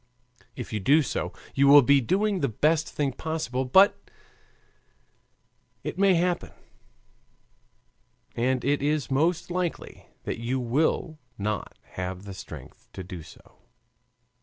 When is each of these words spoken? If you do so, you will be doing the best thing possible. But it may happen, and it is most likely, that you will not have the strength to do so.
If 0.55 0.73
you 0.73 0.79
do 0.79 1.03
so, 1.03 1.31
you 1.53 1.67
will 1.67 1.83
be 1.83 2.01
doing 2.01 2.39
the 2.39 2.47
best 2.49 2.89
thing 2.89 3.11
possible. 3.13 3.65
But 3.65 4.09
it 5.83 5.99
may 5.99 6.15
happen, 6.15 6.51
and 8.35 8.65
it 8.65 8.81
is 8.81 9.11
most 9.11 9.51
likely, 9.51 10.07
that 10.23 10.39
you 10.39 10.59
will 10.59 11.19
not 11.37 11.77
have 11.91 12.23
the 12.23 12.33
strength 12.33 12.89
to 12.93 13.03
do 13.03 13.21
so. 13.21 13.59